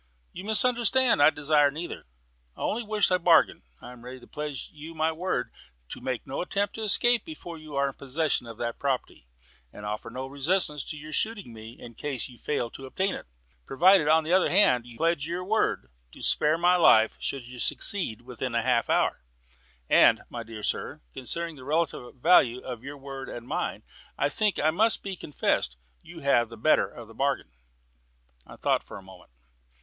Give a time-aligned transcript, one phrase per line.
[0.33, 1.21] "You misunderstand.
[1.21, 2.07] I desire neither;
[2.57, 3.61] I only wish a bargain.
[3.83, 5.51] I am ready to pledge you my word
[5.89, 9.27] to make no attempt to escape before you are in possession of that property,
[9.71, 13.13] and to offer no resistance to your shooting me in case you fail to obtain
[13.13, 13.27] it,
[13.67, 17.59] provided on the other hand you pledge your word to spare my life should you
[17.59, 19.21] succeed within half an hour.
[19.87, 23.83] And, my dear sir, considering the relative value of your word and mine,
[24.17, 27.51] I think it must be confessed you have the better of the bargain."
[28.47, 29.29] I thought for a moment.